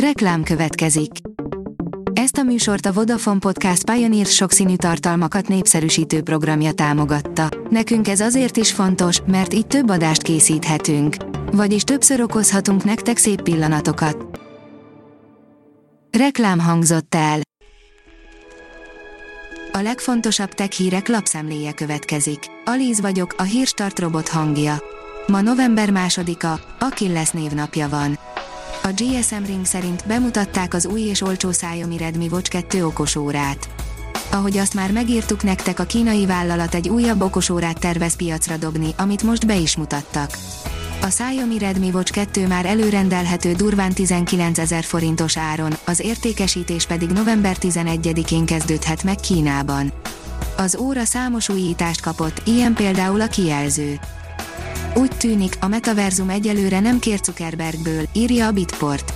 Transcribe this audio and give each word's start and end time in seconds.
Reklám 0.00 0.42
következik. 0.42 1.10
Ezt 2.12 2.36
a 2.36 2.42
műsort 2.42 2.86
a 2.86 2.92
Vodafone 2.92 3.38
Podcast 3.38 3.90
Pioneer 3.90 4.26
sokszínű 4.26 4.76
tartalmakat 4.76 5.48
népszerűsítő 5.48 6.22
programja 6.22 6.72
támogatta. 6.72 7.48
Nekünk 7.70 8.08
ez 8.08 8.20
azért 8.20 8.56
is 8.56 8.72
fontos, 8.72 9.20
mert 9.26 9.54
így 9.54 9.66
több 9.66 9.90
adást 9.90 10.22
készíthetünk. 10.22 11.16
Vagyis 11.52 11.82
többször 11.82 12.20
okozhatunk 12.20 12.84
nektek 12.84 13.16
szép 13.16 13.42
pillanatokat. 13.42 14.40
Reklám 16.18 16.58
hangzott 16.58 17.14
el. 17.14 17.40
A 19.72 19.78
legfontosabb 19.78 20.50
tech 20.50 20.70
hírek 20.70 21.08
lapszemléje 21.08 21.72
következik. 21.72 22.38
Alíz 22.64 23.00
vagyok, 23.00 23.34
a 23.38 23.42
hírstart 23.42 23.98
robot 23.98 24.28
hangja. 24.28 24.82
Ma 25.26 25.40
november 25.40 25.90
másodika, 25.90 26.60
Achilles 26.78 27.30
névnapja 27.30 27.88
van. 27.88 28.18
A 28.82 28.88
GSM 28.96 29.44
Ring 29.46 29.64
szerint 29.64 30.06
bemutatták 30.06 30.74
az 30.74 30.86
új 30.86 31.00
és 31.00 31.20
olcsó 31.20 31.48
Xiaomi 31.48 31.96
Redmi 31.96 32.28
Watch 32.30 32.50
2 32.50 32.86
okosórát. 32.86 33.68
Ahogy 34.30 34.58
azt 34.58 34.74
már 34.74 34.92
megírtuk 34.92 35.42
nektek, 35.42 35.78
a 35.78 35.84
kínai 35.84 36.26
vállalat 36.26 36.74
egy 36.74 36.88
újabb 36.88 37.22
okosórát 37.22 37.80
tervez 37.80 38.16
piacra 38.16 38.56
dobni, 38.56 38.94
amit 38.96 39.22
most 39.22 39.46
be 39.46 39.56
is 39.56 39.76
mutattak. 39.76 40.30
A 41.02 41.06
Xiaomi 41.06 41.58
Redmi 41.58 41.90
Watch 41.90 42.12
2 42.12 42.46
már 42.46 42.66
előrendelhető 42.66 43.52
durván 43.52 43.92
19 43.92 44.58
ezer 44.58 44.84
forintos 44.84 45.36
áron, 45.36 45.72
az 45.84 46.00
értékesítés 46.00 46.86
pedig 46.86 47.08
november 47.08 47.56
11-én 47.60 48.46
kezdődhet 48.46 49.02
meg 49.02 49.16
Kínában. 49.16 49.92
Az 50.56 50.76
óra 50.76 51.04
számos 51.04 51.48
újítást 51.48 52.00
kapott, 52.00 52.42
ilyen 52.44 52.74
például 52.74 53.20
a 53.20 53.26
kijelző. 53.26 53.98
Úgy 54.96 55.16
tűnik, 55.16 55.56
a 55.60 55.66
metaverzum 55.66 56.28
egyelőre 56.28 56.80
nem 56.80 56.98
kér 56.98 57.18
Zuckerbergből, 57.24 58.02
írja 58.12 58.46
a 58.46 58.52
Bitport. 58.52 59.12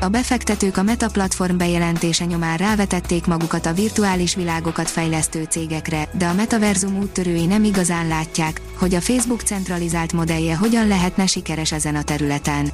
A 0.00 0.08
befektetők 0.08 0.76
a 0.76 0.82
Meta 0.82 1.08
platform 1.10 1.56
bejelentése 1.56 2.24
nyomán 2.24 2.56
rávetették 2.56 3.26
magukat 3.26 3.66
a 3.66 3.72
virtuális 3.72 4.34
világokat 4.34 4.90
fejlesztő 4.90 5.46
cégekre, 5.50 6.08
de 6.12 6.26
a 6.26 6.34
metaverzum 6.34 6.98
úttörői 6.98 7.46
nem 7.46 7.64
igazán 7.64 8.08
látják, 8.08 8.60
hogy 8.78 8.94
a 8.94 9.00
Facebook 9.00 9.40
centralizált 9.40 10.12
modellje 10.12 10.56
hogyan 10.56 10.88
lehetne 10.88 11.26
sikeres 11.26 11.72
ezen 11.72 11.94
a 11.96 12.02
területen. 12.02 12.70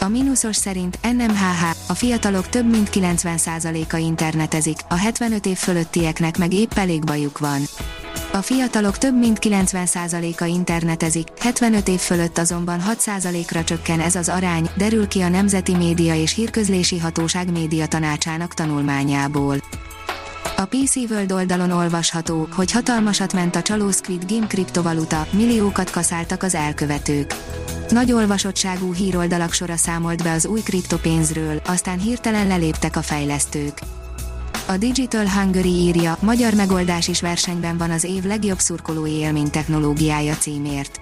A 0.00 0.08
mínuszos 0.08 0.56
szerint 0.56 0.98
NMHH, 1.02 1.62
a 1.86 1.94
fiatalok 1.94 2.48
több 2.48 2.70
mint 2.70 2.90
90%-a 2.92 3.96
internetezik, 3.96 4.78
a 4.88 4.94
75 4.94 5.46
év 5.46 5.56
fölöttieknek 5.56 6.38
meg 6.38 6.52
épp 6.52 6.72
elég 6.72 7.04
bajuk 7.04 7.38
van. 7.38 7.60
A 8.32 8.42
fiatalok 8.42 8.98
több 8.98 9.18
mint 9.18 9.38
90%-a 9.40 10.44
internetezik, 10.44 11.28
75 11.40 11.88
év 11.88 11.98
fölött 11.98 12.38
azonban 12.38 12.80
6%-ra 12.92 13.64
csökken 13.64 14.00
ez 14.00 14.14
az 14.14 14.28
arány, 14.28 14.68
derül 14.76 15.08
ki 15.08 15.20
a 15.20 15.28
Nemzeti 15.28 15.76
Média 15.76 16.14
és 16.14 16.34
Hírközlési 16.34 16.98
Hatóság 16.98 17.50
média 17.50 17.86
tanácsának 17.86 18.54
tanulmányából. 18.54 19.56
A 20.56 20.64
PC 20.64 20.96
World 20.96 21.32
oldalon 21.32 21.70
olvasható, 21.70 22.48
hogy 22.52 22.72
hatalmasat 22.72 23.32
ment 23.32 23.56
a 23.56 23.62
csaló 23.62 23.90
Squid 23.90 24.24
Game 24.32 24.46
kriptovaluta, 24.46 25.26
milliókat 25.30 25.90
kaszáltak 25.90 26.42
az 26.42 26.54
elkövetők. 26.54 27.34
Nagy 27.88 28.12
olvasottságú 28.12 28.94
híroldalak 28.94 29.52
sora 29.52 29.76
számolt 29.76 30.22
be 30.22 30.32
az 30.32 30.46
új 30.46 30.60
kriptopénzről, 30.60 31.60
aztán 31.66 31.98
hirtelen 31.98 32.46
leléptek 32.46 32.96
a 32.96 33.02
fejlesztők. 33.02 33.78
A 34.72 34.76
Digital 34.76 35.28
Hungary 35.28 35.68
írja, 35.68 36.16
magyar 36.20 36.54
megoldás 36.54 37.08
is 37.08 37.20
versenyben 37.20 37.76
van 37.76 37.90
az 37.90 38.04
év 38.04 38.24
legjobb 38.24 38.58
szurkolói 38.58 39.10
élmény 39.10 39.50
technológiája 39.50 40.34
címért. 40.34 41.00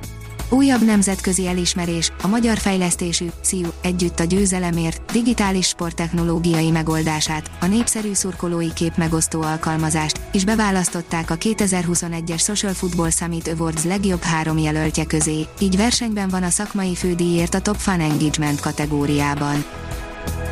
Újabb 0.48 0.84
nemzetközi 0.84 1.46
elismerés, 1.46 2.12
a 2.22 2.26
magyar 2.26 2.58
fejlesztésű, 2.58 3.26
SZIU, 3.40 3.68
együtt 3.82 4.20
a 4.20 4.24
győzelemért, 4.24 5.12
digitális 5.12 5.66
sporttechnológiai 5.66 6.70
megoldását, 6.70 7.50
a 7.60 7.66
népszerű 7.66 8.12
szurkolói 8.12 8.72
kép 8.72 8.96
megosztó 8.96 9.42
alkalmazást, 9.42 10.20
is 10.32 10.44
beválasztották 10.44 11.30
a 11.30 11.36
2021-es 11.36 12.40
Social 12.40 12.72
Football 12.72 13.10
Summit 13.10 13.48
Awards 13.48 13.84
legjobb 13.84 14.22
három 14.22 14.58
jelöltje 14.58 15.06
közé, 15.06 15.46
így 15.60 15.76
versenyben 15.76 16.28
van 16.28 16.42
a 16.42 16.50
szakmai 16.50 16.94
fődíjért 16.94 17.54
a 17.54 17.60
Top 17.60 17.76
Fan 17.76 18.00
Engagement 18.00 18.60
kategóriában. 18.60 19.64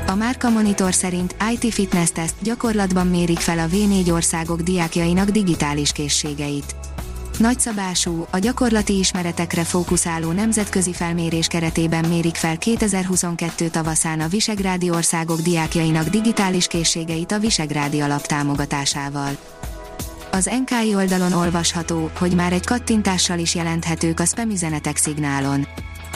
A 0.08 0.14
Márka 0.14 0.50
Monitor 0.50 0.94
szerint 0.94 1.36
IT 1.52 1.72
Fitness 1.72 2.10
Test 2.10 2.34
gyakorlatban 2.42 3.06
mérik 3.06 3.38
fel 3.38 3.58
a 3.58 3.66
V4 3.66 4.12
országok 4.12 4.60
diákjainak 4.60 5.28
digitális 5.28 5.92
készségeit. 5.92 6.76
Nagyszabású, 7.38 8.26
a 8.30 8.38
gyakorlati 8.38 8.98
ismeretekre 8.98 9.64
fókuszáló 9.64 10.30
nemzetközi 10.32 10.92
felmérés 10.92 11.46
keretében 11.46 12.04
mérik 12.04 12.34
fel 12.34 12.58
2022 12.58 13.68
tavaszán 13.68 14.20
a 14.20 14.28
Visegrádi 14.28 14.90
országok 14.90 15.40
diákjainak 15.40 16.08
digitális 16.08 16.66
készségeit 16.66 17.32
a 17.32 17.38
Visegrádi 17.38 18.00
alap 18.00 18.26
támogatásával. 18.26 19.36
Az 20.30 20.50
NKI 20.64 20.94
oldalon 20.94 21.32
olvasható, 21.32 22.10
hogy 22.18 22.34
már 22.34 22.52
egy 22.52 22.66
kattintással 22.66 23.38
is 23.38 23.54
jelenthetők 23.54 24.20
a 24.20 24.24
spam 24.24 24.50
üzenetek 24.50 24.96
szignálon. 24.96 25.66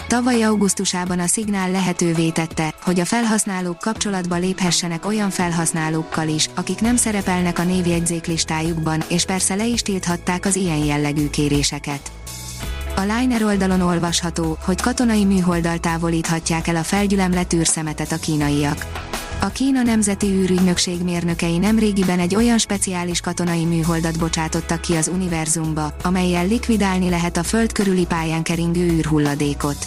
Tavaly 0.06 0.42
augusztusában 0.42 1.18
a 1.18 1.26
Signál 1.26 1.70
lehetővé 1.70 2.30
tette, 2.30 2.74
hogy 2.82 3.00
a 3.00 3.04
felhasználók 3.04 3.78
kapcsolatba 3.78 4.36
léphessenek 4.36 5.06
olyan 5.06 5.30
felhasználókkal 5.30 6.28
is, 6.28 6.48
akik 6.54 6.80
nem 6.80 6.96
szerepelnek 6.96 7.58
a 7.58 7.64
névjegyzék 7.64 8.26
listájukban, 8.26 9.02
és 9.08 9.24
persze 9.24 9.54
le 9.54 9.66
is 9.66 9.82
tilthatták 9.82 10.46
az 10.46 10.56
ilyen 10.56 10.84
jellegű 10.84 11.30
kéréseket. 11.30 12.12
A 12.96 13.00
Liner 13.00 13.42
oldalon 13.42 13.80
olvasható, 13.80 14.58
hogy 14.64 14.80
katonai 14.80 15.24
műholddal 15.24 15.78
távolíthatják 15.78 16.66
el 16.66 16.76
a 16.76 16.82
felgyülemlett 16.82 17.52
űrszemetet 17.52 18.12
a 18.12 18.16
kínaiak. 18.16 19.10
A 19.44 19.48
Kína 19.48 19.82
Nemzeti 19.82 20.26
űrügynökség 20.26 21.02
mérnökei 21.02 21.58
nemrégiben 21.58 22.18
egy 22.18 22.34
olyan 22.34 22.58
speciális 22.58 23.20
katonai 23.20 23.64
műholdat 23.64 24.18
bocsátottak 24.18 24.80
ki 24.80 24.94
az 24.94 25.08
univerzumba, 25.08 25.96
amelyel 26.02 26.46
likvidálni 26.46 27.08
lehet 27.08 27.36
a 27.36 27.42
Föld 27.42 27.72
körüli 27.72 28.06
pályán 28.06 28.42
keringő 28.42 28.80
űrhulladékot. 28.80 29.86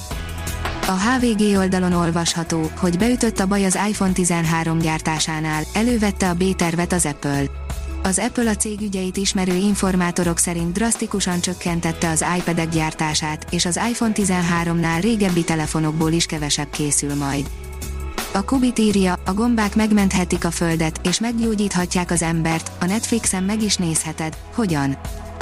A 0.87 0.91
HVG 0.91 1.57
oldalon 1.57 1.93
olvasható, 1.93 2.71
hogy 2.77 2.97
beütött 2.97 3.39
a 3.39 3.45
baj 3.45 3.65
az 3.65 3.79
iPhone 3.89 4.11
13 4.11 4.79
gyártásánál, 4.79 5.63
elővette 5.73 6.29
a 6.29 6.33
B-tervet 6.33 6.93
az 6.93 7.05
Apple. 7.05 7.43
Az 8.03 8.19
Apple 8.19 8.49
a 8.49 8.55
cég 8.55 8.81
ügyeit 8.81 9.17
ismerő 9.17 9.55
informátorok 9.55 10.37
szerint 10.37 10.73
drasztikusan 10.73 11.39
csökkentette 11.39 12.09
az 12.09 12.25
iPad-ek 12.37 12.69
gyártását, 12.69 13.47
és 13.49 13.65
az 13.65 13.79
iPhone 13.89 14.13
13-nál 14.15 15.01
régebbi 15.01 15.43
telefonokból 15.43 16.11
is 16.11 16.25
kevesebb 16.25 16.69
készül 16.69 17.15
majd. 17.15 17.49
A 18.35 18.45
Kubit 18.45 18.79
írja, 18.79 19.19
a 19.25 19.33
gombák 19.33 19.75
megmenthetik 19.75 20.45
a 20.45 20.51
Földet, 20.51 20.99
és 21.03 21.19
meggyógyíthatják 21.19 22.11
az 22.11 22.21
embert, 22.21 22.71
a 22.79 22.85
Netflixen 22.85 23.43
meg 23.43 23.61
is 23.61 23.75
nézheted, 23.75 24.37
hogyan. 24.53 24.97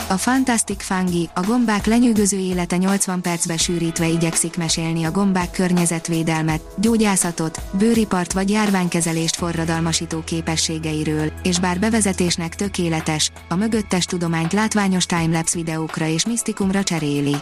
A 0.09 0.13
Fantastic 0.13 0.83
Fungi, 0.83 1.29
a 1.33 1.41
gombák 1.41 1.85
lenyűgöző 1.85 2.37
élete 2.37 2.77
80 2.77 3.21
percbe 3.21 3.57
sűrítve 3.57 4.07
igyekszik 4.07 4.57
mesélni 4.57 5.03
a 5.03 5.11
gombák 5.11 5.51
környezetvédelmet, 5.51 6.61
gyógyászatot, 6.77 7.61
bőripart 7.77 8.33
vagy 8.33 8.49
járványkezelést 8.49 9.35
forradalmasító 9.35 10.21
képességeiről, 10.23 11.31
és 11.43 11.59
bár 11.59 11.79
bevezetésnek 11.79 12.55
tökéletes, 12.55 13.31
a 13.49 13.55
mögöttes 13.55 14.05
tudományt 14.05 14.53
látványos 14.53 15.05
timelapse 15.05 15.57
videókra 15.57 16.07
és 16.07 16.25
misztikumra 16.25 16.83
cseréli. 16.83 17.35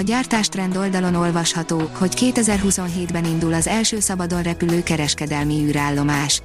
A 0.00 0.02
gyártástrend 0.02 0.76
oldalon 0.76 1.14
olvasható, 1.14 1.90
hogy 1.92 2.32
2027-ben 2.34 3.24
indul 3.24 3.52
az 3.54 3.66
első 3.66 4.00
szabadon 4.00 4.42
repülő 4.42 4.82
kereskedelmi 4.82 5.64
űrállomás. 5.64 6.42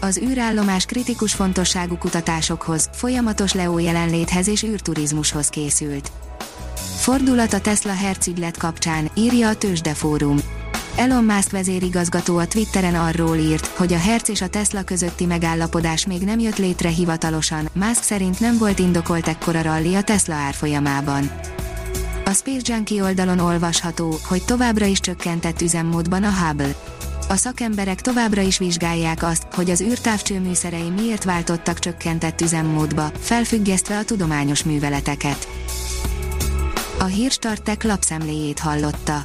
Az 0.00 0.18
űrállomás 0.18 0.84
kritikus 0.84 1.34
fontosságú 1.34 1.96
kutatásokhoz, 1.96 2.88
folyamatos 2.92 3.52
Leo 3.52 3.78
jelenléthez 3.78 4.48
és 4.48 4.62
űrturizmushoz 4.62 5.48
készült. 5.48 6.10
Fordulat 6.96 7.52
a 7.52 7.60
Tesla 7.60 7.92
Hertz 7.92 8.26
ügylet 8.26 8.56
kapcsán, 8.56 9.10
írja 9.16 9.48
a 9.48 9.56
Tőzsdefórum. 9.56 10.38
Elon 10.96 11.24
Musk 11.24 11.50
vezérigazgató 11.50 12.36
a 12.38 12.46
Twitteren 12.46 12.94
arról 12.94 13.36
írt, 13.36 13.66
hogy 13.66 13.92
a 13.92 13.98
Hertz 13.98 14.30
és 14.30 14.40
a 14.40 14.48
Tesla 14.48 14.82
közötti 14.82 15.26
megállapodás 15.26 16.06
még 16.06 16.22
nem 16.22 16.38
jött 16.38 16.58
létre 16.58 16.88
hivatalosan, 16.88 17.68
Musk 17.72 18.02
szerint 18.02 18.40
nem 18.40 18.58
volt 18.58 18.78
indokolt 18.78 19.28
ekkora 19.28 19.62
ralli 19.62 19.94
a 19.94 20.02
Tesla 20.02 20.34
árfolyamában. 20.34 21.30
A 22.26 22.32
Space 22.32 22.72
Junkie 22.72 23.02
oldalon 23.02 23.38
olvasható, 23.38 24.18
hogy 24.28 24.44
továbbra 24.44 24.84
is 24.84 25.00
csökkentett 25.00 25.60
üzemmódban 25.60 26.22
a 26.22 26.30
Hubble. 26.30 26.74
A 27.28 27.36
szakemberek 27.36 28.00
továbbra 28.00 28.40
is 28.40 28.58
vizsgálják 28.58 29.22
azt, 29.22 29.46
hogy 29.54 29.70
az 29.70 29.80
űrtávcső 29.80 30.40
műszerei 30.40 30.90
miért 30.90 31.24
váltottak 31.24 31.78
csökkentett 31.78 32.40
üzemmódba, 32.40 33.10
felfüggesztve 33.18 33.98
a 33.98 34.04
tudományos 34.04 34.64
műveleteket. 34.64 35.48
A 36.98 37.04
hírstartek 37.04 37.82
lapszemléjét 37.82 38.58
hallotta. 38.58 39.24